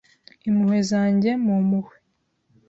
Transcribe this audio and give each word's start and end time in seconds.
Impuhwe 0.47 0.79
zanjye 0.89 1.29
mu 1.45 1.55
mpuhwe 1.67 1.95